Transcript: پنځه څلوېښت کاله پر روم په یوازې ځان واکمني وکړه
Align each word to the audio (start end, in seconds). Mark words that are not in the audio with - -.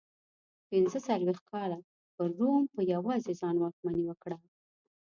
پنځه 0.69 0.97
څلوېښت 1.07 1.43
کاله 1.51 1.77
پر 2.15 2.29
روم 2.39 2.63
په 2.73 2.81
یوازې 2.93 3.33
ځان 3.41 3.55
واکمني 3.59 4.03
وکړه 4.07 4.37